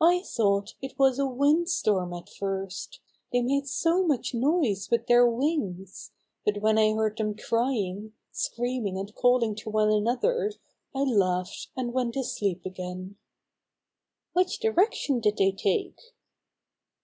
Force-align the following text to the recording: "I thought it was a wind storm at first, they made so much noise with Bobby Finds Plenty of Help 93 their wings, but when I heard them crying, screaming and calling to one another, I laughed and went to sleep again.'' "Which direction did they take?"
"I 0.00 0.22
thought 0.22 0.74
it 0.80 0.96
was 0.96 1.18
a 1.18 1.26
wind 1.26 1.68
storm 1.68 2.12
at 2.12 2.28
first, 2.28 3.00
they 3.32 3.42
made 3.42 3.66
so 3.66 4.06
much 4.06 4.32
noise 4.32 4.88
with 4.92 5.08
Bobby 5.08 5.16
Finds 5.16 6.12
Plenty 6.44 6.60
of 6.60 6.62
Help 6.62 6.62
93 6.62 6.62
their 6.62 6.62
wings, 6.62 6.62
but 6.62 6.62
when 6.62 6.78
I 6.78 6.92
heard 6.94 7.18
them 7.18 7.36
crying, 7.36 8.12
screaming 8.30 8.96
and 8.96 9.12
calling 9.16 9.56
to 9.56 9.70
one 9.70 9.90
another, 9.90 10.52
I 10.94 11.00
laughed 11.00 11.70
and 11.76 11.92
went 11.92 12.14
to 12.14 12.22
sleep 12.22 12.64
again.'' 12.64 13.16
"Which 14.34 14.60
direction 14.60 15.18
did 15.18 15.36
they 15.38 15.50
take?" 15.50 15.98